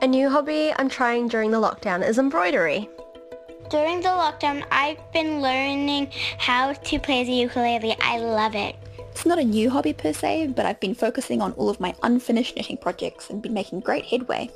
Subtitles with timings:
[0.00, 2.88] A new hobby I'm trying during the lockdown is embroidery.
[3.68, 7.96] During the lockdown, I've been learning how to play the ukulele.
[8.00, 8.76] I love it.
[9.10, 11.96] It's not a new hobby per se, but I've been focusing on all of my
[12.04, 14.50] unfinished knitting projects and been making great headway.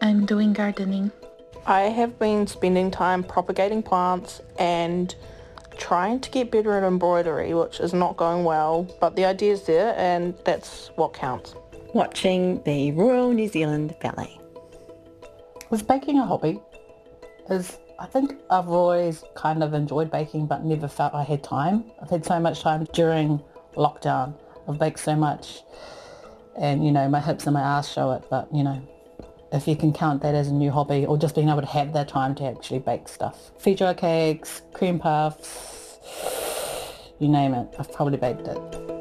[0.00, 1.10] I'm doing gardening.
[1.66, 5.12] I have been spending time propagating plants and
[5.76, 9.64] trying to get better at embroidery, which is not going well, but the idea is
[9.64, 11.56] there and that's what counts.
[11.94, 14.38] Watching the Royal New Zealand Ballet.
[15.68, 16.58] Was baking a hobby?
[17.50, 21.84] Is I think I've always kind of enjoyed baking but never felt I had time.
[22.00, 23.42] I've had so much time during
[23.76, 24.32] lockdown.
[24.66, 25.64] I've baked so much
[26.56, 28.80] and you know my hips and my ass show it but you know
[29.52, 31.92] if you can count that as a new hobby or just being able to have
[31.92, 33.50] that time to actually bake stuff.
[33.62, 35.98] Feijoa cakes, cream puffs,
[37.18, 38.91] you name it, I've probably baked it.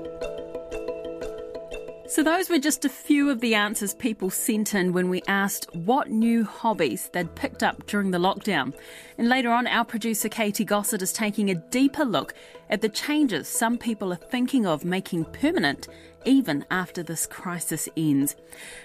[2.11, 5.73] So, those were just a few of the answers people sent in when we asked
[5.73, 8.73] what new hobbies they'd picked up during the lockdown.
[9.17, 12.33] And later on, our producer Katie Gossett is taking a deeper look
[12.69, 15.87] at the changes some people are thinking of making permanent
[16.25, 18.35] even after this crisis ends.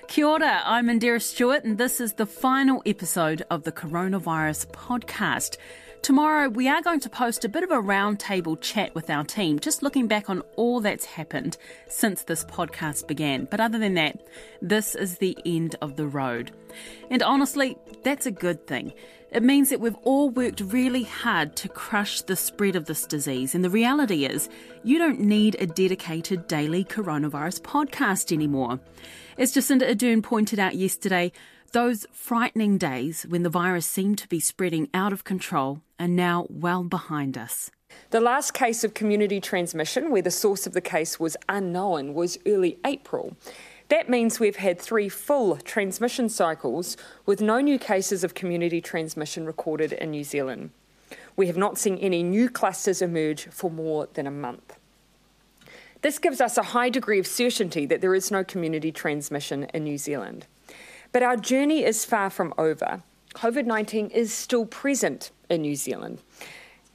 [0.07, 5.57] Kia ora, I'm Indira Stewart, and this is the final episode of the Coronavirus Podcast.
[6.03, 9.59] Tomorrow, we are going to post a bit of a roundtable chat with our team,
[9.59, 11.57] just looking back on all that's happened
[11.89, 13.47] since this podcast began.
[13.51, 14.21] But other than that,
[14.63, 16.53] this is the end of the road.
[17.11, 18.93] And honestly, that's a good thing.
[19.33, 23.55] It means that we've all worked really hard to crush the spread of this disease.
[23.55, 24.49] And the reality is,
[24.85, 28.79] you don't need a dedicated daily coronavirus podcast anymore.
[29.37, 31.33] As Jacinda Ardern pointed out yesterday,
[31.77, 36.47] those frightening days when the virus seemed to be spreading out of control are now
[36.49, 37.71] well behind us.
[38.13, 42.39] The last case of community transmission, where the source of the case was unknown, was
[42.47, 43.37] early April.
[43.91, 49.45] That means we've had three full transmission cycles with no new cases of community transmission
[49.45, 50.71] recorded in New Zealand.
[51.37, 54.79] We have not seen any new clusters emerge for more than a month.
[56.01, 59.85] This gives us a high degree of certainty that there is no community transmission in
[59.85, 60.47] New Zealand.
[61.17, 63.03] But our journey is far from over.
[63.37, 66.21] COVID 19 is still present in New Zealand,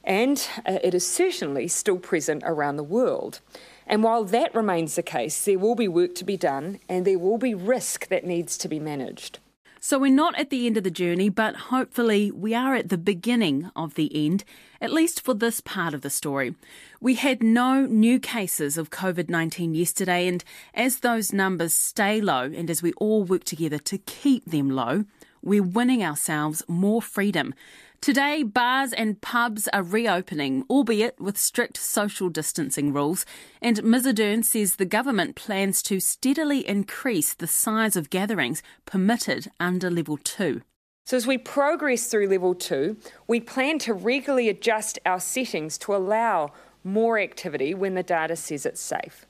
[0.04, 3.40] and uh, it is certainly still present around the world.
[3.84, 7.18] And while that remains the case, there will be work to be done and there
[7.18, 9.40] will be risk that needs to be managed.
[9.84, 12.96] So we're not at the end of the journey, but hopefully we are at the
[12.96, 14.44] beginning of the end,
[14.80, 16.54] at least for this part of the story.
[17.00, 22.44] We had no new cases of COVID 19 yesterday, and as those numbers stay low
[22.44, 25.04] and as we all work together to keep them low,
[25.42, 27.52] we're winning ourselves more freedom.
[28.02, 33.24] Today, bars and pubs are reopening, albeit with strict social distancing rules.
[33.60, 39.52] And Ms Ardern says the government plans to steadily increase the size of gatherings permitted
[39.60, 40.62] under level two.
[41.06, 42.96] So, as we progress through level two,
[43.28, 46.50] we plan to regularly adjust our settings to allow
[46.82, 49.26] more activity when the data says it's safe.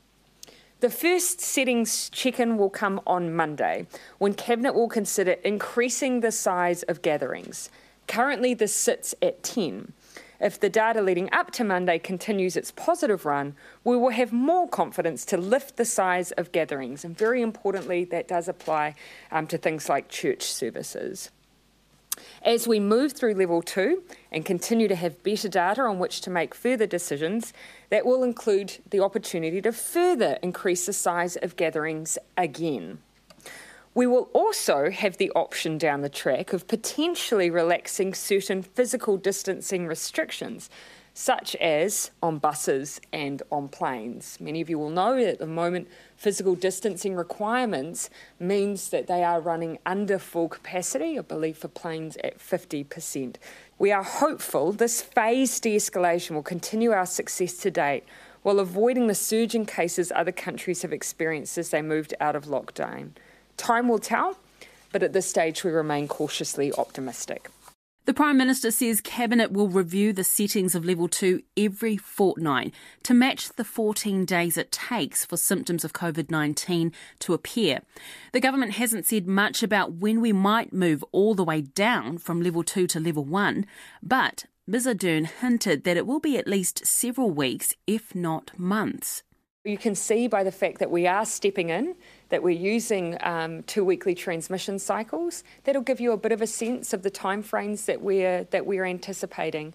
[0.80, 6.32] The first settings check in will come on Monday, when Cabinet will consider increasing the
[6.32, 7.68] size of gatherings.
[8.06, 9.92] Currently, this sits at 10.
[10.40, 13.54] If the data leading up to Monday continues its positive run,
[13.84, 17.04] we will have more confidence to lift the size of gatherings.
[17.04, 18.96] And very importantly, that does apply
[19.30, 21.30] um, to things like church services.
[22.44, 24.02] As we move through level two
[24.32, 27.52] and continue to have better data on which to make further decisions,
[27.90, 32.98] that will include the opportunity to further increase the size of gatherings again.
[33.94, 39.86] We will also have the option down the track of potentially relaxing certain physical distancing
[39.86, 40.70] restrictions,
[41.12, 44.38] such as on buses and on planes.
[44.40, 48.08] Many of you will know that at the moment, physical distancing requirements
[48.40, 53.36] means that they are running under full capacity, I believe for planes at 50%.
[53.78, 58.04] We are hopeful this phased de escalation will continue our success to date
[58.42, 62.46] while avoiding the surge in cases other countries have experienced as they moved out of
[62.46, 63.10] lockdown.
[63.62, 64.38] Time will tell,
[64.90, 67.48] but at this stage we remain cautiously optimistic.
[68.06, 73.14] The Prime Minister says Cabinet will review the settings of Level 2 every fortnight to
[73.14, 76.90] match the 14 days it takes for symptoms of COVID 19
[77.20, 77.82] to appear.
[78.32, 82.42] The government hasn't said much about when we might move all the way down from
[82.42, 83.64] Level 2 to Level 1,
[84.02, 84.86] but Ms
[85.40, 89.22] hinted that it will be at least several weeks, if not months.
[89.64, 91.94] You can see by the fact that we are stepping in
[92.30, 95.44] that we're using um, two weekly transmission cycles.
[95.62, 98.84] That'll give you a bit of a sense of the timeframes that we're that we're
[98.84, 99.72] anticipating.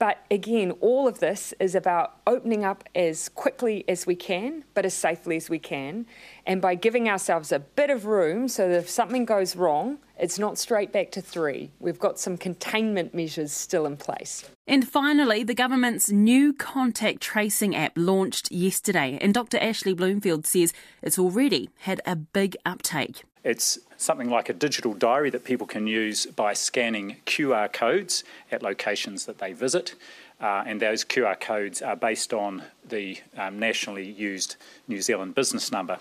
[0.00, 4.84] But again, all of this is about opening up as quickly as we can, but
[4.84, 6.06] as safely as we can,
[6.50, 10.36] and by giving ourselves a bit of room so that if something goes wrong, it's
[10.36, 11.70] not straight back to three.
[11.78, 14.50] We've got some containment measures still in place.
[14.66, 19.58] And finally, the government's new contact tracing app launched yesterday, and Dr.
[19.58, 23.22] Ashley Bloomfield says it's already had a big uptake.
[23.44, 28.60] It's something like a digital diary that people can use by scanning QR codes at
[28.60, 29.94] locations that they visit.
[30.40, 34.56] Uh, and those QR codes are based on the um, nationally used
[34.88, 36.00] New Zealand business number.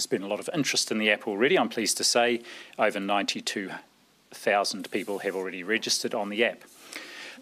[0.00, 1.58] There's been a lot of interest in the app already.
[1.58, 2.40] I'm pleased to say
[2.78, 6.62] over 92,000 people have already registered on the app.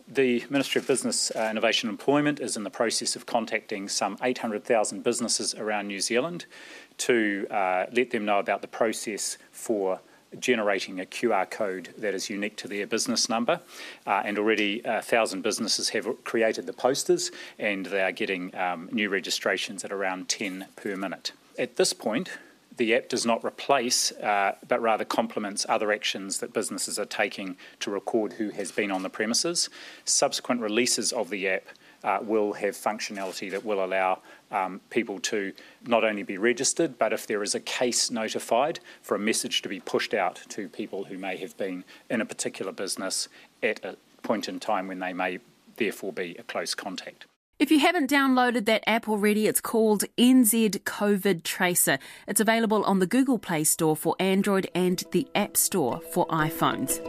[0.09, 4.19] The Ministry of Business, uh, Innovation and Employment is in the process of contacting some
[4.21, 6.47] 800,000 businesses around New Zealand
[6.97, 10.01] to uh, let them know about the process for
[10.41, 13.61] generating a QR code that is unique to their business number.
[14.05, 18.89] Uh, and already a thousand businesses have created the posters and they are getting um,
[18.91, 21.31] new registrations at around 10 per minute.
[21.57, 22.31] At this point,
[22.79, 27.57] the app does not replace, uh, but rather complements other actions that businesses are taking
[27.81, 29.69] to record who has been on the premises.
[30.05, 31.65] Subsequent releases of the app
[32.05, 34.21] uh, will have functionality that will allow
[34.51, 35.53] um, people to
[35.87, 39.69] not only be registered, but if there is a case notified, for a message to
[39.69, 43.29] be pushed out to people who may have been in a particular business
[43.63, 45.39] at a point in time when they may
[45.77, 47.27] therefore be a close contact.
[47.59, 51.99] If you haven't downloaded that app already, it's called NZ COVID Tracer.
[52.29, 57.01] It's available on the Google Play Store for Android and the App Store for iPhones.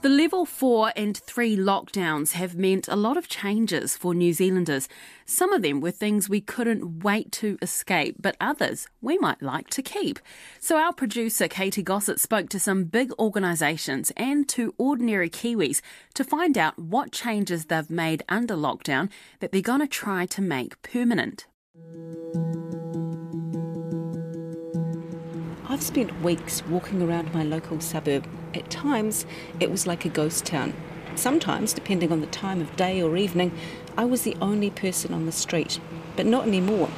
[0.00, 4.88] The level four and three lockdowns have meant a lot of changes for New Zealanders.
[5.26, 9.68] Some of them were things we couldn't wait to escape, but others we might like
[9.70, 10.20] to keep.
[10.60, 15.80] So our producer Katie Gossett spoke to some big organisations and to ordinary Kiwis
[16.14, 19.10] to find out what changes they've made under lockdown
[19.40, 21.48] that they're going to try to make permanent.
[25.78, 28.26] I've spent weeks walking around my local suburb.
[28.52, 29.24] At times,
[29.60, 30.74] it was like a ghost town.
[31.14, 33.56] Sometimes, depending on the time of day or evening,
[33.96, 35.78] I was the only person on the street,
[36.16, 36.90] but not anymore.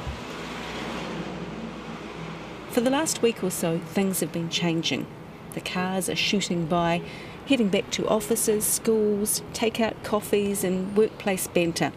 [2.71, 5.05] For the last week or so, things have been changing.
[5.53, 7.03] The cars are shooting by,
[7.45, 11.91] heading back to offices, schools, take-out coffees, and workplace banter.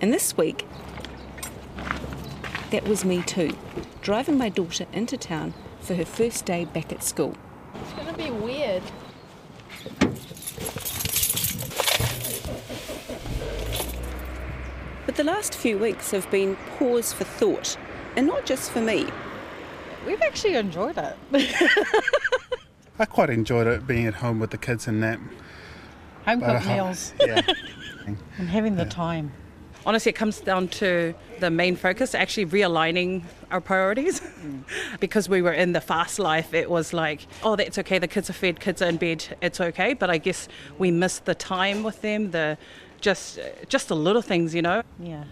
[0.00, 0.66] And this week,
[2.70, 3.54] that was me too,
[4.00, 7.34] driving my daughter into town for her first day back at school.
[7.74, 8.82] It's going to be weird.
[15.06, 17.76] But the last few weeks have been pause for thought,
[18.16, 19.06] and not just for me.
[20.06, 21.16] We've actually enjoyed it.
[22.98, 25.18] I quite enjoyed it being at home with the kids and that.
[26.26, 27.14] Home cooked meals.
[27.18, 27.40] Yeah.
[28.06, 29.32] and having the time.
[29.86, 34.20] Honestly, it comes down to the main focus, actually realigning our priorities.
[35.00, 38.28] because we were in the fast life, it was like, oh, that's okay, the kids
[38.28, 39.94] are fed, kids are in bed, it's okay.
[39.94, 40.48] But I guess
[40.78, 42.58] we missed the time with them, the
[43.00, 43.38] just
[43.68, 44.82] just the little things, you know.
[44.98, 45.24] Yeah.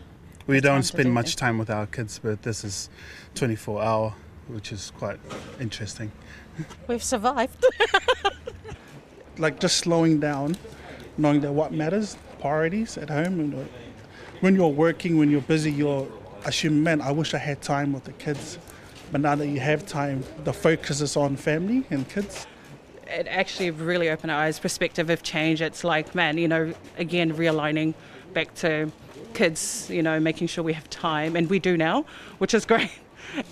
[0.47, 2.89] We don't spend much time with our kids, but this is
[3.35, 4.15] 24 hour,
[4.47, 5.21] which is quite
[5.61, 6.11] interesting.
[6.89, 7.63] We've survived.
[9.39, 10.57] like just slowing down,
[11.19, 13.41] knowing that what matters, priorities at home.
[13.41, 13.69] And
[14.41, 16.09] when you're working, when you're busy, you're
[16.45, 18.59] assume, man, I wish I had time with the kids.
[19.11, 22.47] But now that you have time, the focus is on family and kids.
[23.07, 24.59] It actually really opened our eyes.
[24.59, 25.63] Perspective of change.
[25.63, 27.95] It's like, man, you know, again realigning
[28.35, 28.93] back to
[29.33, 29.89] kids.
[29.91, 32.05] You know, making sure we have time, and we do now,
[32.37, 32.91] which is great.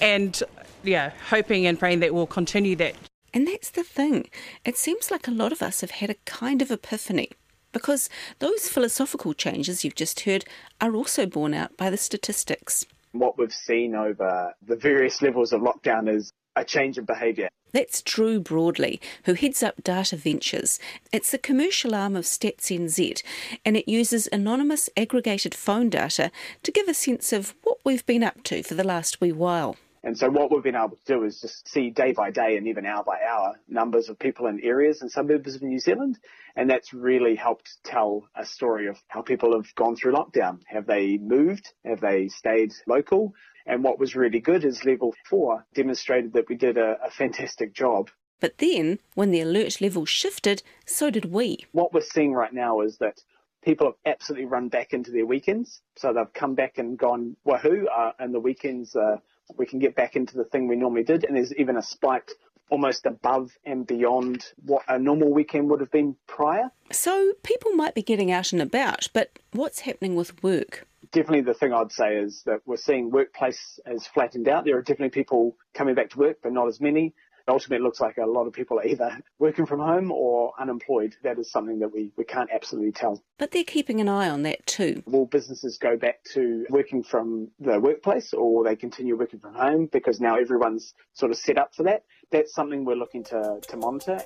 [0.00, 0.40] And
[0.82, 2.94] yeah, hoping and praying that we'll continue that.
[3.32, 4.28] And that's the thing.
[4.64, 7.30] It seems like a lot of us have had a kind of epiphany
[7.76, 10.46] because those philosophical changes you've just heard
[10.80, 12.86] are also borne out by the statistics.
[13.12, 17.50] What we've seen over the various levels of lockdown is a change in behaviour.
[17.72, 20.78] That's Drew Broadley, who heads up Data Ventures.
[21.12, 23.22] It's the commercial arm of Stats NZ,
[23.62, 26.30] and it uses anonymous aggregated phone data
[26.62, 29.76] to give a sense of what we've been up to for the last wee while.
[30.06, 32.68] And so what we've been able to do is just see day by day and
[32.68, 36.16] even hour by hour numbers of people in areas and suburbs of New Zealand.
[36.54, 40.60] And that's really helped tell a story of how people have gone through lockdown.
[40.68, 41.72] Have they moved?
[41.84, 43.34] Have they stayed local?
[43.66, 47.74] And what was really good is level four demonstrated that we did a, a fantastic
[47.74, 48.08] job.
[48.38, 51.66] But then, when the alert level shifted, so did we.
[51.72, 53.22] What we're seeing right now is that
[53.64, 55.80] people have absolutely run back into their weekends.
[55.96, 59.16] So they've come back and gone, wahoo, uh, and the weekends uh,
[59.56, 61.24] we can get back into the thing we normally did.
[61.24, 62.30] And there's even a spike
[62.68, 66.70] almost above and beyond what a normal weekend would have been prior.
[66.90, 70.86] So people might be getting out and about, but what's happening with work?
[71.12, 74.64] definitely the thing I'd say is that we're seeing workplace as flattened out.
[74.64, 77.14] There are definitely people coming back to work, but not as many.
[77.48, 81.14] Ultimately, it looks like a lot of people are either working from home or unemployed.
[81.22, 83.22] That is something that we, we can't absolutely tell.
[83.38, 85.02] But they're keeping an eye on that too.
[85.06, 89.88] Will businesses go back to working from the workplace or they continue working from home
[89.92, 92.02] because now everyone's sort of set up for that?
[92.32, 94.18] That's something we're looking to, to monitor.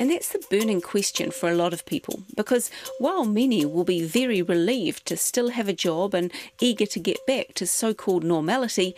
[0.00, 4.02] And that's the burning question for a lot of people because while many will be
[4.02, 8.24] very relieved to still have a job and eager to get back to so called
[8.24, 8.96] normality,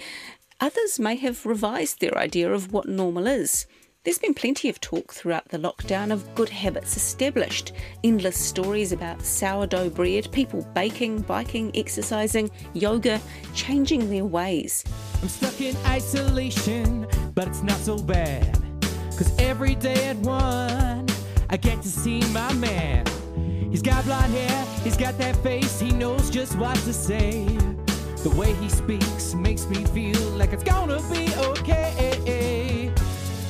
[0.61, 3.67] others may have revised their idea of what normal is.
[4.05, 7.73] There's been plenty of talk throughout the lockdown of good habits established,
[8.05, 13.21] endless stories about sourdough bread, people baking, biking, exercising, yoga,
[13.53, 14.85] changing their ways.
[15.21, 18.57] I'm stuck in isolation, but it's not so bad.
[19.19, 21.07] Cause every day at one,
[21.51, 23.05] I get to see my man.
[23.73, 27.45] He's got blonde hair, he's got that face, he knows just what to say.
[28.27, 32.91] The way he speaks makes me feel like it's gonna be okay.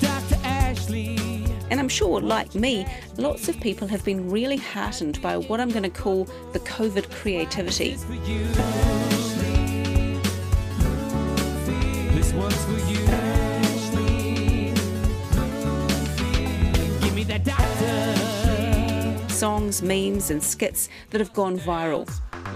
[0.02, 0.36] Dr.
[0.44, 1.46] Ashley.
[1.70, 5.70] And I'm sure, like me, lots of people have been really heartened by what I'm
[5.70, 7.92] going to call the COVID creativity.
[12.12, 13.06] This one's for you.
[17.00, 19.32] Give me that doctor.
[19.32, 22.06] Songs, memes, and skits that have gone viral.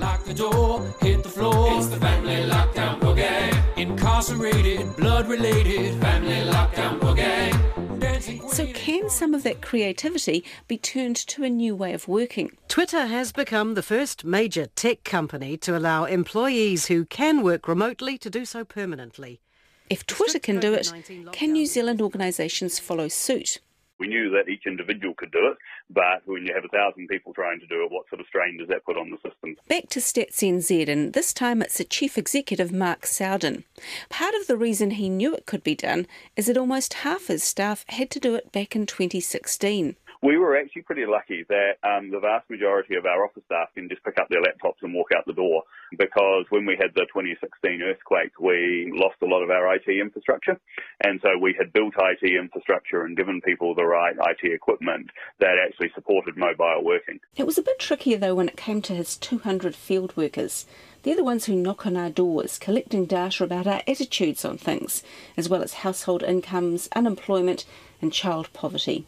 [0.00, 1.76] Lock the door, hit the floor.
[1.76, 3.76] It's the family lockdown boogie.
[3.76, 6.00] Incarcerated, blood related.
[6.00, 8.00] Family lockdown boogie.
[8.00, 12.56] Dancing So, can some of that creativity be turned to a new way of working?
[12.66, 18.16] Twitter has become the first major tech company to allow employees who can work remotely
[18.18, 19.42] to do so permanently.
[19.90, 20.90] If Twitter can do it,
[21.32, 23.58] can New Zealand organisations follow suit?
[24.00, 25.58] We knew that each individual could do it,
[25.90, 28.56] but when you have a thousand people trying to do it, what sort of strain
[28.56, 29.56] does that put on the system?
[29.68, 33.64] Back to Stats NZ, and this time it's the chief executive Mark Sowden.
[34.08, 37.44] Part of the reason he knew it could be done is that almost half his
[37.44, 39.96] staff had to do it back in 2016.
[40.22, 43.88] We were actually pretty lucky that um, the vast majority of our office staff can
[43.88, 45.62] just pick up their laptops and walk out the door
[45.96, 50.60] because when we had the 2016 earthquake, we lost a lot of our IT infrastructure.
[51.02, 55.08] And so we had built IT infrastructure and given people the right IT equipment
[55.38, 57.18] that actually supported mobile working.
[57.36, 60.66] It was a bit trickier though when it came to his 200 field workers.
[61.02, 65.02] They're the ones who knock on our doors, collecting data about our attitudes on things,
[65.38, 67.64] as well as household incomes, unemployment,
[68.02, 69.06] and child poverty.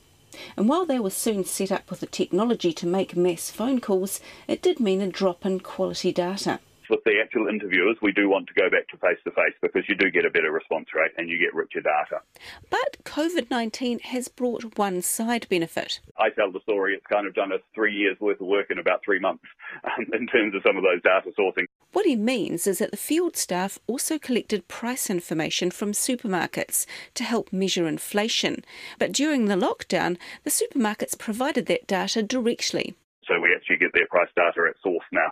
[0.56, 4.20] And while they were soon set up with the technology to make mass phone calls,
[4.48, 6.60] it did mean a drop in quality data.
[6.90, 9.84] With the actual interviewers, we do want to go back to face to face because
[9.88, 12.22] you do get a better response rate and you get richer data.
[12.70, 16.00] But COVID 19 has brought one side benefit.
[16.18, 18.78] I tell the story, it's kind of done us three years worth of work in
[18.78, 19.44] about three months
[19.84, 21.66] um, in terms of some of those data sourcing.
[21.92, 27.24] What he means is that the field staff also collected price information from supermarkets to
[27.24, 28.64] help measure inflation.
[28.98, 32.94] But during the lockdown, the supermarkets provided that data directly.
[33.28, 35.30] So we actually get their price data at source now.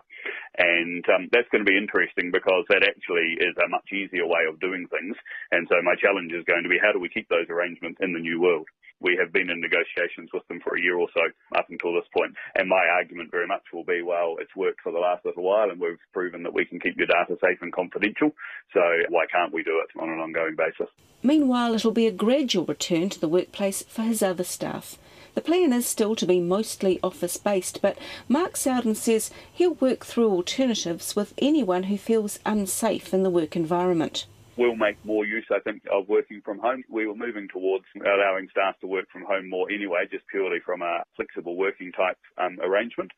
[0.59, 4.47] And um, that's going to be interesting because that actually is a much easier way
[4.47, 5.16] of doing things.
[5.50, 8.12] And so my challenge is going to be how do we keep those arrangements in
[8.12, 8.66] the new world?
[9.00, 11.25] We have been in negotiations with them for a year or so
[11.56, 12.37] up until this point.
[12.54, 15.70] And my argument very much will be, well, it's worked for the last little while
[15.70, 18.30] and we've proven that we can keep your data safe and confidential.
[18.75, 20.92] So why can't we do it on an ongoing basis?
[21.23, 24.99] Meanwhile, it'll be a gradual return to the workplace for his other staff.
[25.34, 27.96] The plan is still to be mostly office based, but
[28.28, 33.54] Mark Sowden says he'll work through alternatives with anyone who feels unsafe in the work
[33.56, 34.26] environment.
[34.56, 36.82] We'll make more use, I think, of working from home.
[36.90, 40.82] We were moving towards allowing staff to work from home more anyway, just purely from
[40.82, 43.12] a flexible working type um, arrangement.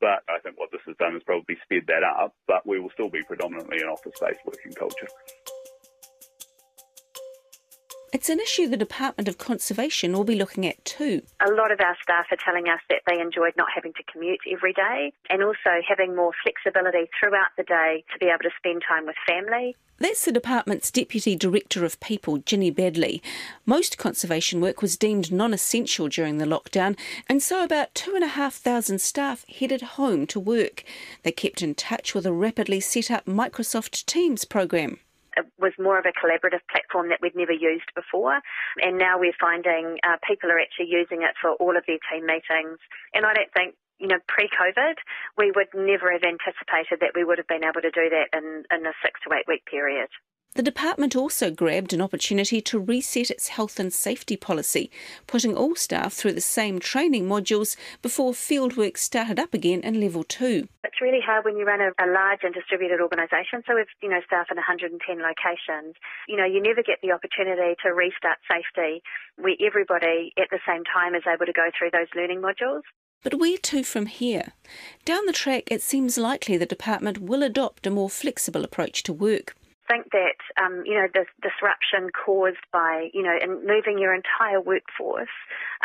[0.00, 2.90] But I think what this has done is probably sped that up, but we will
[2.90, 5.08] still be predominantly an office based working culture.
[8.10, 11.20] It's an issue the Department of Conservation will be looking at too.
[11.46, 14.40] A lot of our staff are telling us that they enjoyed not having to commute
[14.50, 18.82] every day and also having more flexibility throughout the day to be able to spend
[18.88, 19.76] time with family.
[19.98, 23.20] That's the department's Deputy Director of People, Ginny Badley.
[23.66, 26.96] Most conservation work was deemed non essential during the lockdown,
[27.28, 30.82] and so about 2,500 staff headed home to work.
[31.24, 34.98] They kept in touch with a rapidly set up Microsoft Teams program
[35.58, 38.40] was more of a collaborative platform that we'd never used before.
[38.80, 42.26] And now we're finding uh, people are actually using it for all of their team
[42.26, 42.78] meetings.
[43.14, 44.94] And I don't think, you know, pre-COVID,
[45.36, 48.64] we would never have anticipated that we would have been able to do that in,
[48.70, 50.08] in a six to eight week period.
[50.54, 54.90] The department also grabbed an opportunity to reset its health and safety policy,
[55.26, 60.24] putting all staff through the same training modules before fieldwork started up again in level
[60.24, 60.66] two.
[60.82, 63.62] It's really hard when you run a, a large and distributed organisation.
[63.68, 65.94] So we've, you know, staff in 110 locations.
[66.26, 69.02] You know, you never get the opportunity to restart safety
[69.36, 72.82] where everybody at the same time is able to go through those learning modules.
[73.22, 74.54] But where to from here?
[75.04, 79.12] Down the track, it seems likely the department will adopt a more flexible approach to
[79.12, 79.54] work
[79.88, 84.60] think that um, you know this disruption caused by you know in moving your entire
[84.60, 85.32] workforce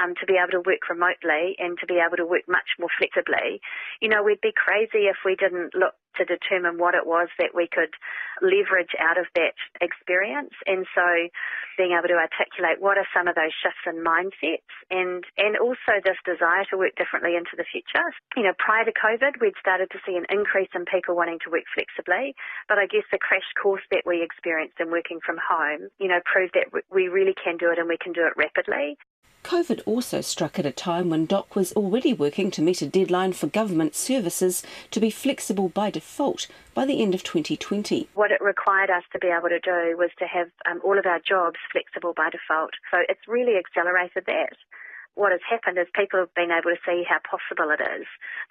[0.01, 2.89] um, to be able to work remotely and to be able to work much more
[2.98, 3.62] flexibly,
[4.01, 7.55] you know we'd be crazy if we didn't look to determine what it was that
[7.55, 7.93] we could
[8.41, 10.53] leverage out of that experience.
[10.65, 11.05] And so
[11.77, 16.01] being able to articulate what are some of those shifts in mindsets and, and also
[16.03, 18.05] this desire to work differently into the future.
[18.36, 21.51] You know, prior to COVID, we'd started to see an increase in people wanting to
[21.51, 22.36] work flexibly,
[22.70, 26.22] but I guess the crash course that we experienced in working from home, you know,
[26.25, 28.98] proved that we really can do it and we can do it rapidly.
[29.43, 33.33] COVID also struck at a time when DOC was already working to meet a deadline
[33.33, 38.07] for government services to be flexible by default by the end of 2020.
[38.15, 41.05] What it required us to be able to do was to have um, all of
[41.05, 42.71] our jobs flexible by default.
[42.91, 44.55] So it's really accelerated that
[45.15, 48.07] what has happened is people have been able to see how possible it is.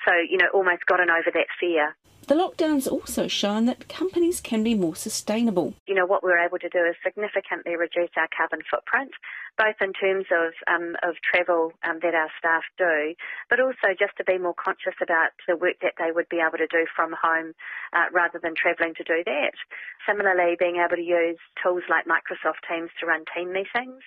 [0.07, 1.97] So, you know, almost gotten over that fear.
[2.29, 5.75] The lockdown's also shown that companies can be more sustainable.
[5.87, 9.11] You know, what we're able to do is significantly reduce our carbon footprint,
[9.59, 13.15] both in terms of um, of travel um, that our staff do,
[13.51, 16.59] but also just to be more conscious about the work that they would be able
[16.59, 17.55] to do from home
[17.93, 19.59] uh, rather than travelling to do that.
[20.07, 24.03] Similarly, being able to use tools like Microsoft Teams to run team meetings.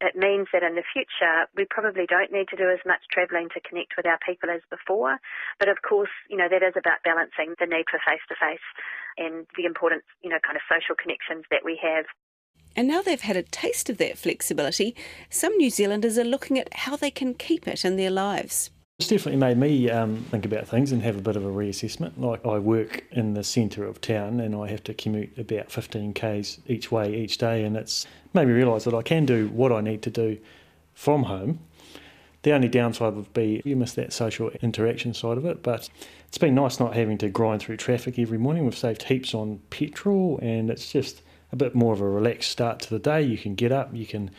[0.00, 3.48] It means that in the future, we probably don't need to do as much travelling
[3.54, 5.18] to connect with our people as before.
[5.58, 8.64] But of course, you know, that is about balancing the need for face to face
[9.16, 12.06] and the important, you know, kind of social connections that we have.
[12.76, 14.96] And now they've had a taste of that flexibility,
[15.30, 18.70] some New Zealanders are looking at how they can keep it in their lives.
[19.00, 22.12] It's definitely made me um, think about things and have a bit of a reassessment.
[22.16, 26.14] Like I work in the centre of town and I have to commute about 15
[26.14, 29.72] k's each way each day, and it's made me realise that I can do what
[29.72, 30.38] I need to do
[30.94, 31.58] from home.
[32.42, 35.90] The only downside would be you miss that social interaction side of it, but
[36.28, 38.64] it's been nice not having to grind through traffic every morning.
[38.64, 42.78] We've saved heaps on petrol, and it's just a bit more of a relaxed start
[42.82, 43.22] to the day.
[43.22, 44.30] You can get up, you can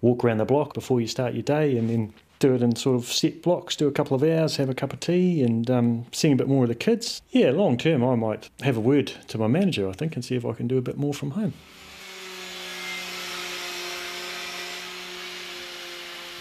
[0.00, 2.96] walk around the block before you start your day, and then do it in sort
[2.96, 6.04] of set blocks, do a couple of hours, have a cup of tea, and um,
[6.10, 7.22] seeing a bit more of the kids.
[7.30, 10.34] Yeah, long term, I might have a word to my manager, I think, and see
[10.34, 11.54] if I can do a bit more from home.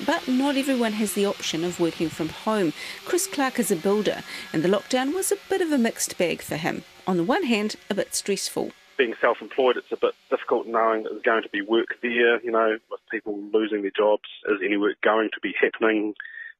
[0.04, 2.74] But not everyone has the option of working from home.
[3.06, 6.42] Chris Clark is a builder, and the lockdown was a bit of a mixed bag
[6.42, 6.84] for him.
[7.06, 11.10] On the one hand, a bit stressful being self-employed, it's a bit difficult knowing that
[11.10, 14.30] there's going to be work there, you know, with people losing their jobs.
[14.46, 16.14] Is any work going to be happening?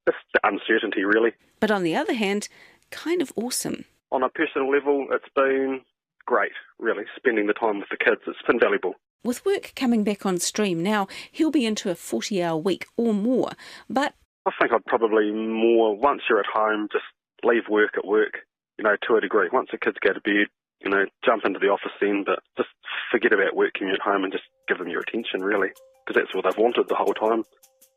[0.08, 1.34] Just uncertainty, really.
[1.60, 2.50] But on the other hand,
[2.90, 3.86] kind of awesome.
[4.12, 5.82] On a personal level, it's been
[6.26, 8.22] great, really, spending the time with the kids.
[8.26, 8.96] It's been valuable.
[9.24, 13.14] With work coming back on stream now, he'll be into a 40 hour week or
[13.14, 13.52] more.
[13.88, 14.16] But
[14.48, 17.06] I think I'd probably more, once you're at home, just
[17.44, 18.40] leave work at work,
[18.80, 19.50] you know, to a degree.
[19.54, 20.48] Once the kids go to bed,
[20.84, 22.70] you know, jump into the office then, but just
[23.12, 25.70] forget about working at home and just give them your attention, really,
[26.06, 27.44] because that's what they've wanted the whole time.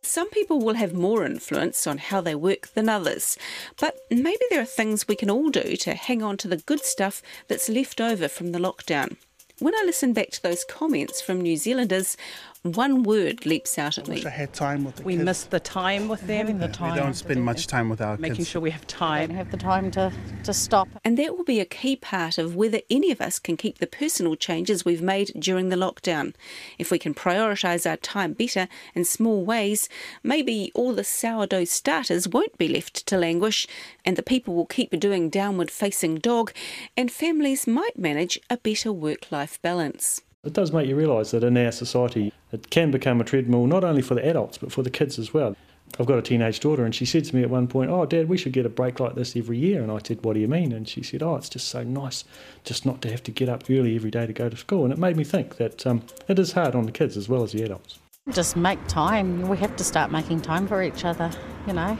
[0.02, 3.38] Some people will have more influence on how they work than others,
[3.80, 6.84] but maybe there are things we can all do to hang on to the good
[6.84, 9.16] stuff that's left over from the lockdown.
[9.60, 12.18] When I listen back to those comments from New Zealanders,
[12.64, 14.14] one word leaps out at I me.
[14.16, 15.24] wish I had time with the We kids.
[15.26, 16.38] miss the time with them.
[16.46, 18.48] Having the We don't spend much time with our Making kids.
[18.48, 19.28] sure we have time.
[19.28, 20.10] Don't have the time to,
[20.44, 20.88] to stop.
[21.04, 23.86] And that will be a key part of whether any of us can keep the
[23.86, 26.34] personal changes we've made during the lockdown.
[26.78, 29.90] If we can prioritise our time better in small ways,
[30.22, 33.66] maybe all the sourdough starters won't be left to languish,
[34.06, 36.50] and the people will keep doing downward facing dog,
[36.96, 40.22] and families might manage a better work life balance.
[40.44, 43.84] It does make you realise that in our society, it can become a treadmill not
[43.84, 45.56] only for the adults but for the kids as well.
[45.98, 48.28] I've got a teenage daughter, and she said to me at one point, "Oh, Dad,
[48.28, 50.48] we should get a break like this every year." And I said, "What do you
[50.48, 52.24] mean?" And she said, "Oh, it's just so nice,
[52.64, 54.92] just not to have to get up early every day to go to school." And
[54.92, 57.52] it made me think that um, it is hard on the kids as well as
[57.52, 57.98] the adults.
[58.32, 59.48] Just make time.
[59.48, 61.30] We have to start making time for each other,
[61.66, 61.96] you know,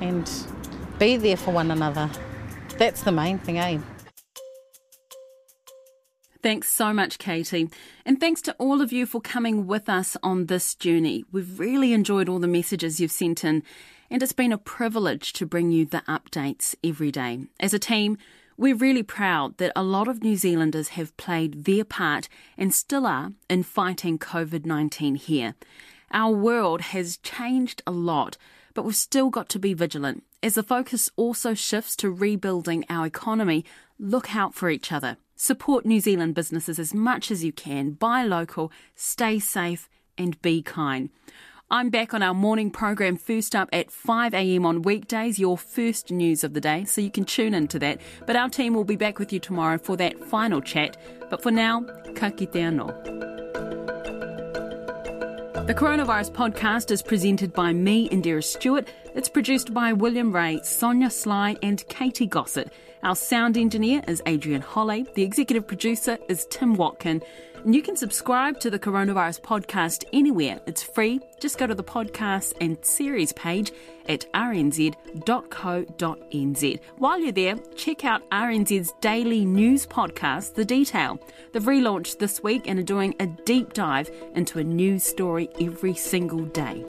[0.00, 0.30] and
[0.98, 2.08] be there for one another.
[2.78, 3.80] That's the main thing, eh?
[6.44, 7.70] Thanks so much, Katie.
[8.04, 11.24] And thanks to all of you for coming with us on this journey.
[11.32, 13.62] We've really enjoyed all the messages you've sent in,
[14.10, 17.46] and it's been a privilege to bring you the updates every day.
[17.58, 18.18] As a team,
[18.56, 23.06] We're really proud that a lot of New Zealanders have played their part and still
[23.06, 25.54] are in fighting COVID 19 here.
[26.12, 28.36] Our world has changed a lot,
[28.74, 30.22] but we've still got to be vigilant.
[30.42, 33.64] As the focus also shifts to rebuilding our economy,
[33.98, 35.16] look out for each other.
[35.36, 37.92] Support New Zealand businesses as much as you can.
[37.92, 41.10] Buy local, stay safe, and be kind.
[41.70, 46.44] I'm back on our morning program first up at 5am on weekdays, your first news
[46.44, 48.00] of the day, so you can tune into that.
[48.26, 50.96] But our team will be back with you tomorrow for that final chat.
[51.30, 51.80] But for now,
[52.14, 53.33] ka kite anō.
[55.66, 58.86] The Coronavirus Podcast is presented by me, Indira Stewart.
[59.14, 62.70] It's produced by William Ray, Sonia Sly, and Katie Gossett.
[63.02, 65.06] Our sound engineer is Adrian Holley.
[65.14, 67.22] The executive producer is Tim Watkin.
[67.64, 70.60] And you can subscribe to the Coronavirus Podcast anywhere.
[70.66, 71.20] It's free.
[71.40, 73.72] Just go to the podcast and series page
[74.06, 74.90] at rnz.co.nz.
[76.98, 81.18] While you're there, check out RNZ's daily news podcast, The Detail.
[81.52, 85.94] They've relaunched this week and are doing a deep dive into a news story every
[85.94, 86.84] single day.